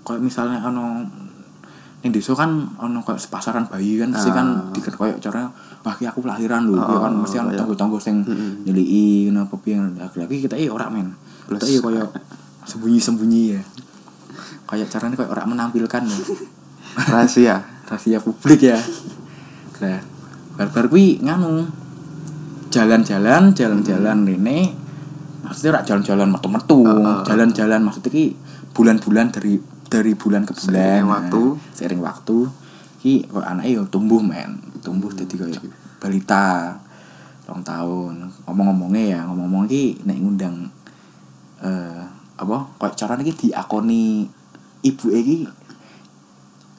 [0.00, 1.04] kaya misalnya ana
[2.00, 4.72] ning desa kan ana kaya sepasaran bayi kan mesti kan Ah.
[4.72, 8.20] diken kaya caranya wah ki aku lahiran lho Oh, kan mesti kan kaya- tanggo-tanggo sing
[8.20, 8.64] Mm-mm.
[8.64, 11.12] nyeliki ngono apa piye lagi kita eh ora men
[11.46, 11.70] kita Plus.
[11.70, 12.02] eh kaya
[12.62, 13.60] sembunyi-sembunyi ya
[14.64, 16.18] kayak caranya kayak ora menampilkan ya
[16.96, 17.56] Rahasia.
[17.88, 18.78] rahasia publik ya
[19.78, 20.00] nah
[20.54, 21.64] barbar kuwi nganu
[22.68, 24.76] jalan-jalan jalan-jalan rene
[25.42, 27.18] maksudnya rak jalan-jalan metu-metu Heeh.
[27.24, 28.24] jalan-jalan maksudnya ki
[28.70, 29.58] bulan-bulan dari
[29.90, 31.42] dari bulan ke bulan Seiring Nah, waktu.
[31.74, 32.36] seiring waktu
[33.00, 34.60] ki kok anaknya yo tumbuh men.
[34.80, 35.62] Tumbuh jadi kayak
[35.98, 36.78] balita
[37.50, 38.30] rong tahun.
[38.46, 40.56] Ngomong-ngomongnya ya ngomong-ngomong ki nek ngundang
[41.60, 42.00] eh
[42.40, 44.24] apa kok caranya ki diakoni
[44.80, 45.44] ibu iki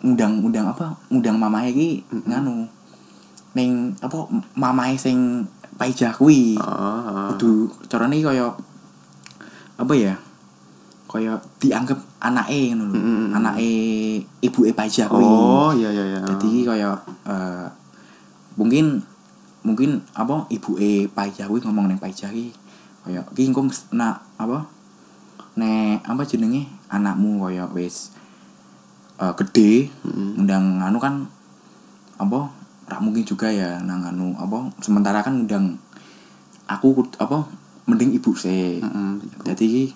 [0.02, 1.90] ngundang ngundang apa ngundang mamae ki
[2.26, 2.66] nganu
[3.54, 5.44] ning apa mamae sing
[5.76, 6.56] paijah kuwi.
[6.56, 7.28] Heeh.
[7.36, 8.48] kudu carane iki kaya
[9.76, 10.14] apa ya
[11.12, 13.36] kaya dianggap anake ngono lho Mm-mm.
[13.36, 13.70] anake
[14.40, 16.20] ibuke paijah kuwi Oh, iya iya iya.
[16.24, 16.90] jadi kaya
[17.28, 17.68] eh,
[18.56, 19.04] mungkin
[19.62, 22.56] mungkin apa ibuke paijah kuwi ngomong ning paijah ki
[23.04, 24.64] kaya ki engko nak apa
[25.60, 28.16] nek apa jenenge anakmu kaya wis
[29.20, 30.40] eh, gede Mm-mm.
[30.48, 31.28] undang anu kan
[32.16, 32.48] apa
[32.88, 35.76] rak mungkin juga ya nang anu apa sementara kan undang
[36.68, 37.44] aku apa
[37.84, 39.12] mending ibu sih Heeh.
[39.44, 39.92] jadi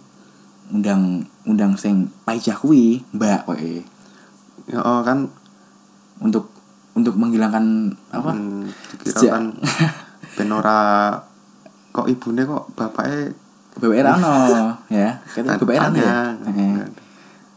[0.73, 3.71] undang undang sing paijah kuwi mbak kowe.
[4.65, 5.30] Ya oh, kan
[6.21, 6.49] untuk
[6.95, 8.32] untuk menghilangkan apa?
[8.34, 8.65] Hmm,
[9.13, 9.54] kan
[10.36, 11.12] ben ora
[11.95, 13.32] kok ibune kok bapaknya
[13.75, 14.36] BBR Rano
[14.88, 15.19] ya.
[15.36, 16.15] Kata Kan BBR Rano ya.
[16.51, 16.75] Heeh.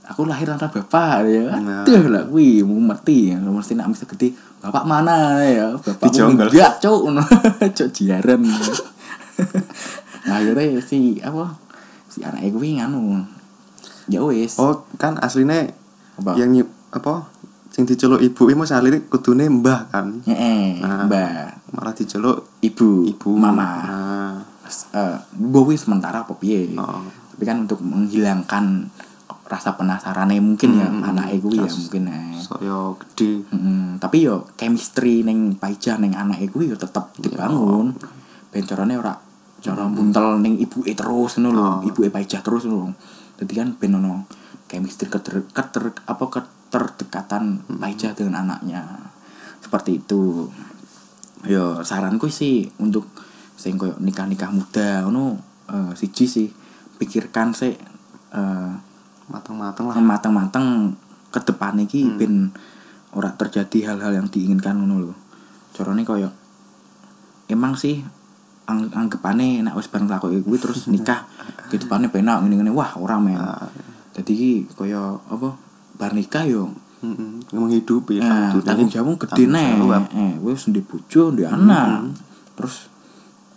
[0.09, 1.53] aku lahir tanpa bapak ya.
[1.61, 1.85] Nah.
[1.85, 4.33] aduh lah kuwi mau ngerti ya mesti nak mesti gede
[4.65, 5.77] bapak mana ya?
[5.77, 7.23] Bapak enggak ngono
[7.77, 7.89] cuk.
[7.93, 8.41] Jiaran.
[10.27, 11.68] Nah akhirnya si apa
[12.19, 13.23] si anaknya kuwi nganu.
[14.11, 14.59] Ya wis.
[14.59, 15.71] Oh kan aslinya
[16.19, 16.35] Apa?
[16.35, 17.31] yang nyip apa?
[17.71, 20.19] Sing diceluk ibu iku saline kudune mbah kan?
[20.27, 21.07] Heeh, Nah.
[21.07, 23.39] mbak malah diceluk ibu ibu.
[23.39, 23.71] mama.
[23.87, 24.35] Nah.
[24.91, 26.67] Eh gue wis sementara apa piye?
[26.75, 27.07] Oh.
[27.39, 28.91] tapi kan untuk menghilangkan
[29.47, 32.35] rasa penasarannya mungkin ya Hmm, anake kuwi ya mungkin eh.
[32.35, 33.47] saya gede.
[33.49, 37.95] Mm, tapi yo chemistry neng paija neng anak kuwi yo tetep dibangun.
[38.51, 39.15] Ben carane ora
[39.59, 41.79] cara buntel ning ibuke terus ngono lho, Oh.
[41.83, 42.95] ibuke paija terus ngono.
[43.39, 44.27] Dadi kan ben ono
[44.71, 48.87] chemistry keter, keter apa keterdekatan paija dengan anaknya.
[49.59, 50.47] Seperti itu.
[51.47, 53.07] Yo saranku sih untuk
[53.59, 55.39] sing koyo nikah-nikah muda ngono
[55.71, 56.49] eh, siji sih
[56.99, 57.75] pikirkan sih
[58.35, 58.73] eh,
[59.31, 60.95] matang-matang lah matang-matang
[61.31, 62.51] ke depan iki ben
[63.15, 65.15] ora terjadi hal-hal yang diinginkan ngono lho.
[65.75, 66.31] Carane koyo
[67.49, 68.03] emang sih
[68.69, 71.25] ang anggapane nek wis bareng lakoke kuwi terus nikah
[71.73, 72.71] kehidupannya penak ngene-ngene.
[72.77, 73.41] Wah ora men.
[74.13, 75.57] Jadi iki koyo apa
[75.97, 76.69] bar nikah yo.
[76.99, 77.55] Mm-mm.
[77.55, 80.11] menghidupi eh, Dunia tanggung jawabmu gede jawab.
[80.19, 82.11] Eh, wis ndek bojo, ndek anak.
[82.59, 82.91] Terus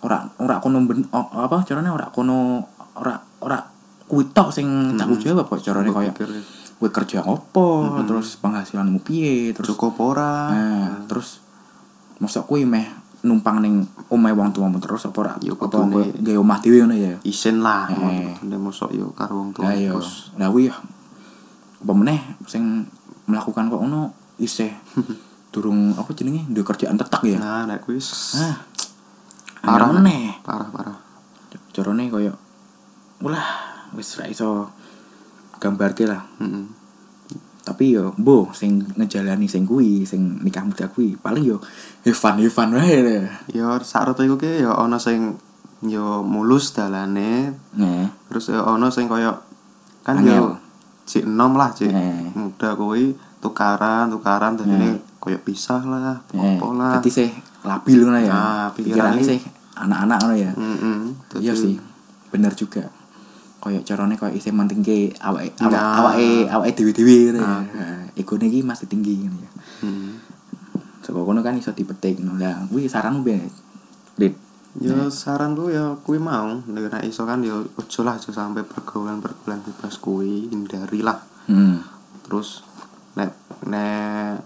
[0.06, 2.62] ora ora kono ben, apa carane ora kono
[3.02, 3.58] ora ora
[4.06, 6.30] kuwi tok sing tanggung jawab kok carane pikir,
[6.78, 10.54] kowe kerja opo, terus penghasilanmu piye, terus cukup ora.
[10.54, 11.41] Nah, terus
[12.21, 16.10] mosok kuwi meh numpang ning omahe wong tuamu terus apa ora apa kudune.
[16.19, 17.13] gawe omah dhewe ngono ya.
[17.21, 18.34] isin lah Eh.
[18.34, 20.01] Kudune mosok yo karo wong tua Lah yo,
[20.38, 20.75] lah kuwi ya
[21.81, 22.86] apa meneh sing
[23.25, 24.73] melakukan kok ngono isih
[25.53, 27.38] durung apa jenenge duwe kerjaan tetap ya.
[27.38, 28.01] nah nek kuwi
[28.38, 28.57] Ah.
[29.62, 30.41] parah meneh.
[30.41, 30.97] parah parah
[31.71, 32.34] Carane koyo
[33.21, 33.47] ulah
[33.93, 34.67] wis ra iso
[35.55, 36.25] gambarke lah.
[36.41, 36.80] Mm-mm.
[37.71, 41.57] Tapi yo mbo sing ngejalani sing kuwi, sing nikah muda kuwi paling yo
[42.03, 45.39] Evan Evan wae yo sarute iku ki yo ana sing
[45.81, 49.39] yo mulus dalane Nah, terus yo ana sing koyo
[50.01, 50.36] kan Angel.
[50.36, 50.45] yo
[51.01, 52.27] cik enom lah cik Eh.
[52.34, 57.29] muda kuwi tukaran tukaran dadine koyo pisah lah eh, apa lah Dadi sih
[57.62, 58.29] labil ngono ya.
[58.29, 59.39] Nah, pikirannya- sih
[59.73, 60.51] anak-anak ngono ya.
[60.53, 60.99] Mm-mm.
[61.38, 61.75] Iya Dadi- sih.
[62.27, 62.84] Bener juga.
[63.62, 66.02] Kayak carane kayak isih mentingke awake Nah.
[66.02, 67.45] awake awake dhewe-dhewe ngono ya.
[67.45, 69.52] Nah, egone iki masih tinggi ngono ya.
[69.86, 70.12] Mm.
[71.06, 72.41] Saka kono kan iso dipetik ngono.
[72.41, 73.45] Lah, kuwi saranmu piye?
[74.17, 74.34] Dit.
[74.82, 80.00] Yo saranku ya kuwi mau nek iso kan yo ojo lah aja sampai pergaulan-pergaulan bebas
[80.00, 81.19] kuwi hindari lah.
[81.52, 81.84] Hmm.
[82.24, 82.63] Terus
[83.19, 83.36] nek
[83.67, 84.39] nek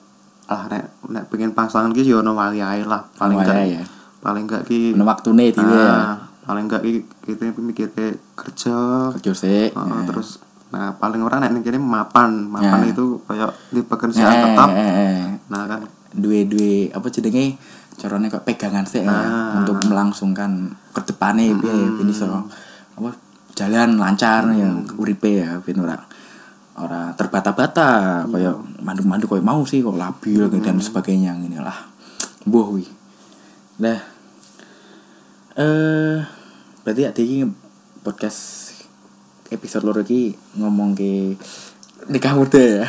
[0.50, 3.84] ah nek nek pengen pasangan ki yo ono wali ae lah paling enggak ya.
[4.26, 6.18] paling enggak ki Ono waktune dhewe ya.
[6.46, 6.94] Paling enggak ki
[7.26, 7.90] kita mikir
[8.38, 8.78] kerja.
[9.18, 9.72] Kerja sik.
[9.74, 10.40] Heeh, terus
[10.74, 12.46] nah paling ora nek ning kene mapan.
[12.46, 12.90] Mapan Nah.
[12.90, 14.70] itu kayak di pekerjaan tetap.
[14.72, 15.18] eh, eh.
[15.50, 15.82] nah kan.
[16.16, 17.58] Duwe-duwe apa jenenge
[17.96, 19.12] carane kok pegangan sih ya.
[19.12, 19.60] Ah.
[19.60, 22.28] untuk melangsungkan ke depane piye ben iso.
[22.96, 23.12] Apa
[23.56, 25.98] jalan lancar ya uripe ya ben ora
[26.76, 28.24] ora terbata-bata.
[28.28, 31.90] Kaya mandu-mandu kaya mau sih kok labil dan sebagainya ngene lah.
[32.46, 32.86] Mbuh wi
[33.76, 34.00] nah
[35.56, 36.20] eh
[36.86, 37.50] berarti ada iki
[38.06, 38.72] podcast
[39.50, 41.34] episode loro iki ngomong ke
[42.06, 42.86] nikah muda ya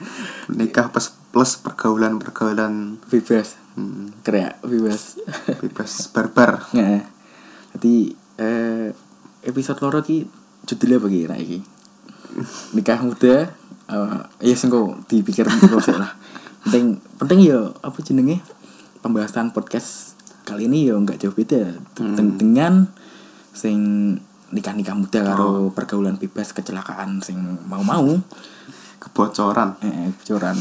[0.58, 5.20] nikah plus, plus pergaulan-pergaulan bebas hmm, kreak bebas
[5.60, 7.04] bebas barbar Nggak.
[7.74, 7.94] Jadi
[8.38, 8.94] eh
[9.42, 10.24] episode loro ki
[10.64, 11.58] judulnya Rak, iki?
[12.72, 13.50] Nikah muda.
[13.84, 16.16] eh ya sing kok dipikir terus lah.
[16.64, 18.40] Penting penting ya apa jenenge?
[19.02, 20.16] Pembahasan podcast
[20.48, 22.88] kali ini ya nggak jauh beda Ten- dengan
[23.54, 23.78] sing
[24.50, 27.38] nikah-nikah muda karo pergaulan bebas kecelakaan sing
[27.70, 28.18] mau-mau.
[29.00, 29.78] Kebocoran.
[29.80, 30.58] Eh bocoran.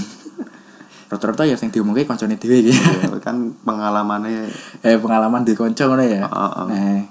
[1.10, 2.74] Rata-rata ya sing diomongke koncone dhewe iki.
[2.74, 4.50] Ya, kan pengalamannya
[4.82, 6.26] eh pengalaman di konco ngono ya.
[6.26, 6.66] Heeh.
[6.70, 7.02] Nah,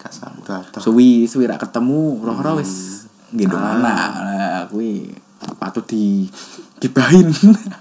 [0.00, 4.08] gak sadar suwi suwi rak ketemu roh-roh wis gendong anak.
[4.16, 5.12] Nah kuwi
[5.60, 6.24] patut di
[6.80, 7.28] gibahin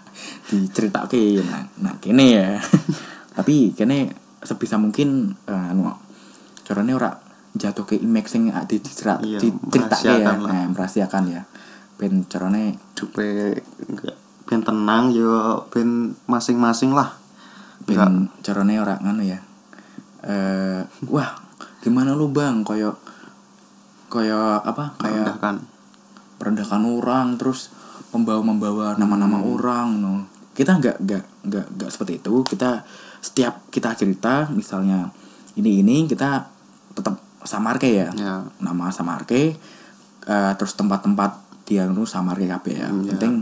[0.52, 2.50] diceritake nah, nah kene ya.
[3.38, 4.12] Tapi kene
[4.44, 5.88] sebisa mungkin eh, anu
[6.68, 10.22] carane ora jatuh ke image sing di dicerat Iya, diceritake ya.
[10.22, 10.38] lah.
[10.38, 11.42] nah, merahasiakan ya.
[11.98, 13.58] Ben carane dupe
[13.90, 17.18] enggak ben tenang yo ben masing-masing lah.
[17.86, 19.40] Ben enggak carane ora ngono ya.
[20.24, 21.30] Eh wah
[21.82, 22.62] gimana lu bang?
[22.62, 22.96] Koyo
[24.10, 24.96] koyo apa?
[25.02, 25.66] Kayak kan
[26.40, 27.74] merendahkan orang terus
[28.10, 30.14] membawa membawa nama-nama orang no
[30.58, 32.34] kita nggak nggak nggak nggak seperti itu.
[32.46, 32.84] Kita
[33.20, 35.12] setiap kita cerita misalnya
[35.60, 36.48] ini ini kita
[36.96, 39.56] tetap samarke ya ya nama samarke
[40.25, 41.32] eh, terus tempat-tempat
[41.63, 43.13] dia nu samarke kabeh ya Hmm, ya.
[43.13, 43.34] penting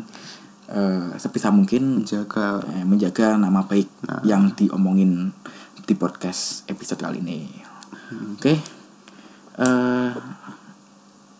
[0.67, 4.21] eh, sebisa mungkin jaga eh, menjaga nama baik Nah.
[4.23, 5.31] yang diomongin
[5.81, 7.47] di podcast episode kali ini.
[8.35, 8.59] Oke.
[9.57, 10.11] Eh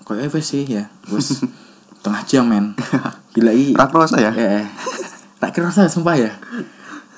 [0.02, 0.88] koyo wis sih ya.
[1.08, 1.44] Wis
[2.04, 2.72] tengah jam men.
[3.32, 3.76] Gila i.
[3.76, 4.66] rak prosa ya Eh, eh.
[5.38, 6.32] tak kira saya sumpah ya.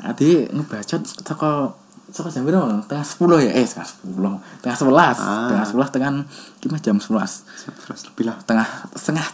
[0.01, 1.69] Adi ngebacot saka
[2.09, 2.81] saka jam berapa?
[2.89, 3.51] Tengah 10 ya?
[3.57, 4.33] Eh, tengah 10.
[4.65, 5.17] Tengah 11.
[5.21, 5.49] Ah.
[5.49, 6.11] Tengah 11 tengah
[6.59, 7.45] gimana jam 11
[7.85, 8.67] Terus lebih lah tengah
[8.97, 9.25] setengah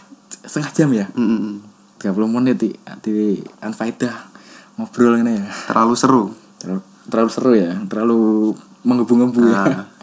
[0.46, 1.56] setengah jam ya Mm, mm, mm.
[1.96, 2.70] 30 menit di,
[3.02, 4.30] di Anfaida
[4.76, 6.22] ngobrol ini ya terlalu seru
[6.60, 8.52] terlalu, terlalu seru ya terlalu
[8.84, 9.86] menggebu-gebu ya Nah.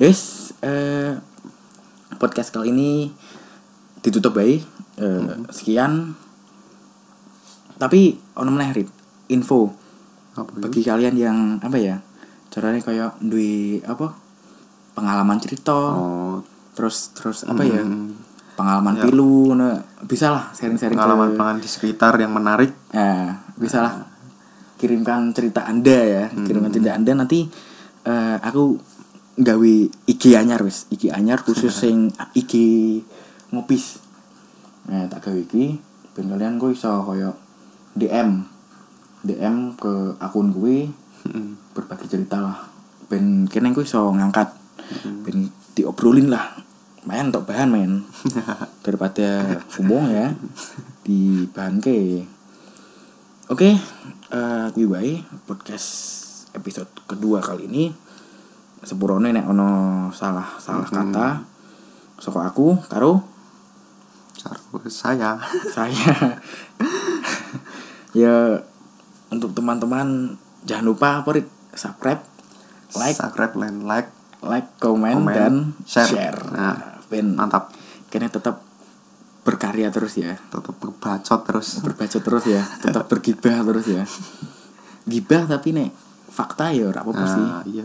[0.00, 1.12] Yes, eh,
[2.16, 3.12] podcast kali ini
[4.00, 4.64] ditutup baik.
[4.96, 6.16] Eh, Sekian.
[7.76, 8.88] Tapi ono meneh Rit,
[9.28, 9.76] info?
[10.46, 11.96] Bagi kalian yang apa ya?
[12.50, 14.14] Caranya kayak duwe apa?
[14.94, 16.42] Pengalaman cerita, oh
[16.74, 17.82] terus terus apa ya?
[17.82, 18.14] Hmm.
[18.58, 19.08] Pengalaman Ya.
[19.08, 23.94] pilu, nah, bisa lah sharing-sharing pengalaman pengalaman di sekitar yang menarik Nah, bisa lah
[24.76, 27.44] kirimkan cerita anda ya kirimkan cerita anda nanti
[28.04, 28.80] eh, aku
[29.36, 29.72] gawe
[30.08, 32.52] IG anyar wis IG anyar khusus sing IG
[33.52, 34.00] ngopis
[34.88, 35.76] nah tak gawe iki
[36.16, 37.36] ben kalian gue iso koyo
[37.92, 38.44] DM
[39.20, 40.88] DM ke akun gue
[41.20, 41.76] Mm.
[41.76, 42.64] berbagi cerita lah.
[43.12, 44.56] Ben kene gue iso ngangkat
[45.20, 46.56] ben diobrolin lah.
[47.04, 48.08] Main untuk bahan men.
[48.84, 50.32] Daripada ngomong ya
[51.04, 52.24] di bahan ke
[53.52, 53.68] oke
[54.32, 55.12] eh kuwi wae
[55.44, 55.88] podcast
[56.56, 57.92] episode kedua kali ini.
[58.80, 61.44] Sepurone nek ono salah salah kata
[62.16, 63.20] soko aku karo?
[64.40, 65.36] Karo saya.
[65.68, 66.16] Saya.
[68.10, 68.66] Ya
[69.30, 71.48] untuk teman-teman jangan lupa apa Rit?
[71.70, 72.20] subscribe
[72.94, 73.16] like.
[73.16, 74.10] Subscribe dan like.
[74.40, 76.08] Like comment, Komen, dan share.
[76.08, 77.36] share, Nah, ben.
[77.36, 77.68] mantap.
[78.08, 78.64] Kayaknya tetap
[79.44, 80.32] berkarya terus ya.
[80.48, 81.76] Tetap bacot terus.
[81.84, 82.64] Berbacot terus ya.
[82.80, 84.00] Tetap bergibah terus ya.
[85.04, 85.92] Gibah tapi nek
[86.32, 87.44] fakta ya ora apa-apa sih.
[87.44, 87.84] nah, iya.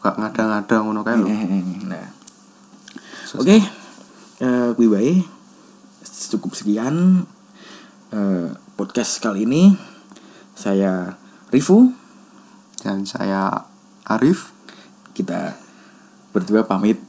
[0.00, 1.28] Gak ngada-ngada ngono kae lho.
[1.84, 2.08] Nah.
[3.36, 3.56] Oke
[4.40, 5.12] eh kuwi wae.
[6.32, 7.28] Cukup sekian
[8.10, 8.48] eh,
[8.80, 9.76] podcast kali ini
[10.62, 11.18] saya
[11.50, 11.90] Rifu
[12.86, 13.66] dan saya
[14.06, 14.54] Arif
[15.10, 15.58] kita
[16.30, 17.02] berdua pamit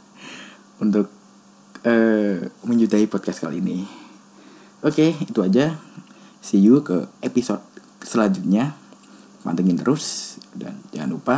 [0.82, 1.12] untuk
[1.84, 3.84] eh menyudahi podcast kali ini.
[4.80, 5.76] Oke, itu aja.
[6.40, 7.60] See you ke episode
[8.00, 8.72] selanjutnya.
[9.44, 11.36] Pantengin terus dan jangan lupa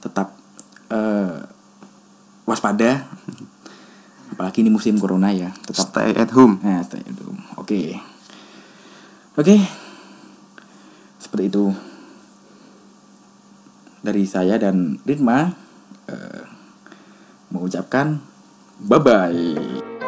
[0.00, 0.32] tetap
[0.88, 1.44] eh
[2.48, 3.04] waspada.
[4.32, 7.42] Apalagi ini musim corona ya, tetap stay at home Nah, stay at home.
[7.60, 8.00] Oke.
[9.36, 9.79] Oke.
[11.30, 11.70] Seperti itu.
[14.02, 15.54] Dari saya dan Ritma
[16.10, 16.42] eh,
[17.54, 18.18] mengucapkan
[18.82, 19.99] bye bye.